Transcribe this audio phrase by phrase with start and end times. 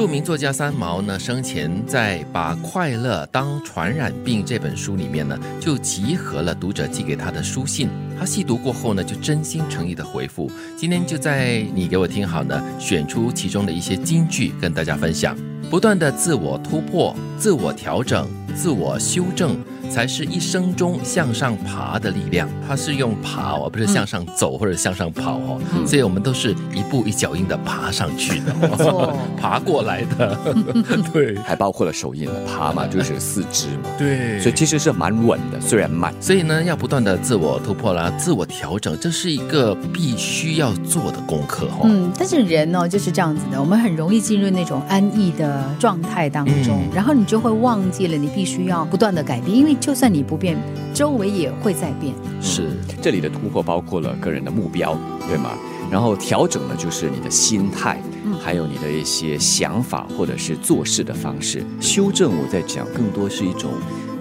[0.00, 7.86] 著名作家三毛呢，生前在《把快乐当传染病》这本书里面呢，就集合了读者寄给他的书信。
[8.18, 10.50] 他细读过后呢，就真心诚意的回复。
[10.74, 15.36] 今天就在你给我听好呢，选出其中的一些金句跟大家分享。
[15.68, 18.26] 不断的自我突破、自我调整、
[18.56, 19.54] 自我修正。
[19.90, 22.48] 才是一生中向上爬的力量。
[22.66, 25.60] 它是用爬哦，不是向上走或者向上跑哦。
[25.84, 28.54] 所以我们都是一步一脚印的爬上去的，
[29.36, 30.38] 爬过来的。
[31.12, 33.90] 对，还包括了手印了，爬嘛就是四肢嘛。
[33.98, 36.14] 对，所以其实是蛮稳的，虽然慢。
[36.20, 41.80] 所以呢，要不断的自我突破啦，自我调整，这是一个必须要做的功课哈。
[41.84, 49.76] 嗯，但是人呢就是这样子的，我们很容易进入那种安逸的状态当中，然后你就会忘记了你必须要不断的改变，因为。
[49.80, 50.56] 就算你不变，
[50.94, 52.14] 周围也会在变。
[52.40, 55.52] 是，这里的突破包括了个人的目标，对吗？
[55.90, 58.00] 然后调整呢就是你的心态，
[58.40, 61.64] 还有你的一些想法或者是做事的方式。
[61.80, 63.72] 修正，我在讲，更多是一种。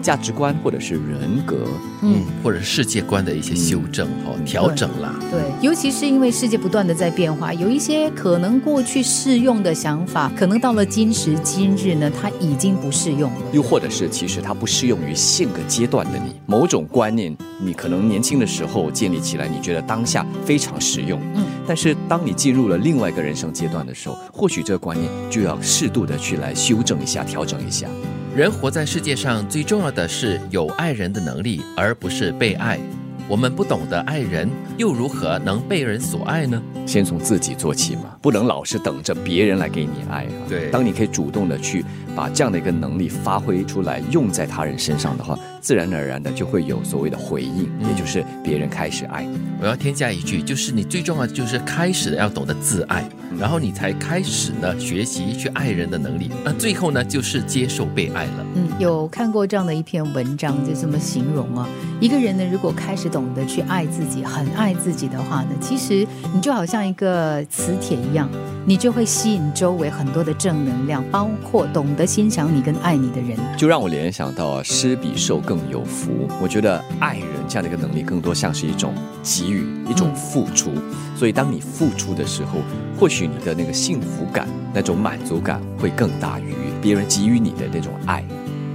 [0.01, 1.67] 价值观或者是人格，
[2.01, 5.13] 嗯，或者是世界观的一些修正哦，调整啦。
[5.31, 13.37] 对，尤其是因为世界不断的在变化，有一些可能过去适用的想法，可能到了今时今日呢，它已经不适用了。
[13.51, 27.87] 又或者是其实它不适用于现个阶段的你，某种观念，你可能年轻的时候建立起来，你觉得当下非常实用，嗯，但是当你进入了另外一个人生阶段的时候，或许这个观念就要适度的去来修正一下，调整一下。
[28.35, 32.79] 人活在世界上最重要的是有爱人的能力，而不是被爱。
[33.27, 36.61] 我们不懂得爱人，又如何能被人所爱呢？
[36.85, 40.31] 先从自己做起嘛，不能老是等着别人来给你爱啊。
[40.47, 41.83] 对，当你可以主动的去
[42.15, 49.27] 把这样的一个能力发挥出来，用在他人身上的话，自然而然的就会有所谓的回应，也就是别人开始爱。
[49.61, 53.03] 我要添加一句，就是你最重要的就是开始要懂得自爱。
[53.37, 56.31] 然后你才开始呢，学习去爱人的能力。
[56.43, 58.45] 那最后呢，就是接受被爱了。
[58.55, 61.67] 嗯，有看过这样的一篇文章，就这么形容啊。
[61.99, 68.27] 一个人呢，如果开始懂得去爱自己，很爱自己的话呢，其实你就好像一个磁铁一样，
[68.65, 73.37] 你就会吸引周围很多的正能量，包括懂得欣赏你跟爱你的人。
[73.55, 76.27] 就让我联想到啊，施比受更有福。
[76.41, 78.93] 我觉得爱人这样的一个能力，更多像是一种
[79.23, 80.71] 给予，一种付出。
[81.15, 82.59] 所以当你付出的时候，
[82.99, 83.29] 或许。
[83.29, 88.25] 你的那个幸福感，那种满足感会更大于别人给予你的那种爱。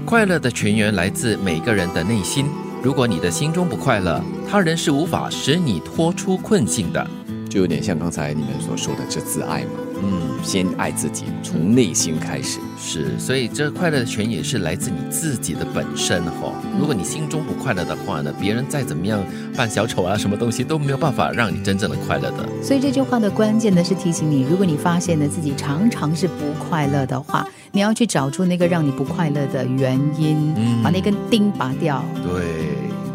[0.07, 2.47] 快乐的泉源来自每个人的内心。
[2.81, 7.05] 如果你的心中不快乐，他人是无法使你脱出困境的。
[7.51, 9.84] 就有点像刚才你们所说的这自爱嘛。
[10.03, 12.59] 嗯，先爱自己，从内心开始。
[12.78, 16.53] 是，所以这快乐的泉也是来自你自己的本身哈。
[16.78, 19.22] 如果你心中不快乐的话呢，别人再怎么样
[19.56, 22.47] 扮小丑啊，什么东西都没有办法让你真正的快乐的。
[22.62, 32.05] 所以这句话的关键呢是提醒你，如果你发现呢自己常常是不快乐的话，你要去找出那个让你不快乐的原因，把那根钉拔掉。
[32.22, 32.43] 对，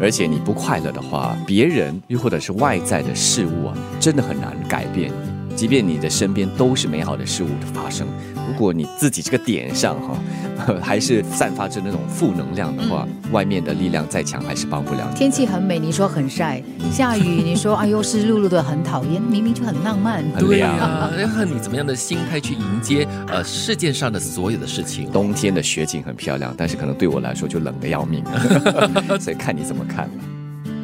[0.00, 5.12] 而且你不快乐的话，别人又或者是外在的事物啊，真的很难改变。
[5.54, 8.06] 即便你的身边都是美好的事物的发生，
[8.48, 15.16] 如果你自己这个点上哈，还是散发着那种负能量的话，外面的力量再强还是帮不了你。
[15.16, 20.24] 天气很美，你说很晒；下雨，你说哎呦湿漉漉的很讨厌，明明就很浪漫。
[20.38, 25.10] 对啊，要看你怎么样的心态去迎接呃世界上的所有的事情。
[25.10, 28.24] 冬天的雪景很漂亮，但是可能对我来说就冷的要命，
[29.20, 30.12] 所以看你怎么看了。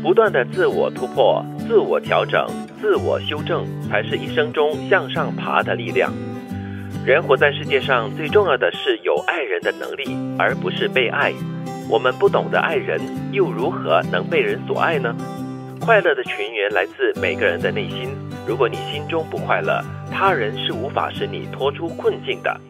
[0.03, 2.47] 不断的自我突破、自我调整、
[2.81, 6.13] 自我修正，才是一生中向上爬的力量。
[7.05, 11.33] 人活在世界上最重要的是有爱人的能力，而不是被爱。
[11.89, 13.01] 我们不懂得爱人，
[13.33, 15.15] 又如何能被人所爱呢？
[15.81, 18.09] 快乐的泉源来自每个人的内心。
[18.47, 22.61] 如果你心中不快乐，他人是无法使你脱出困境的。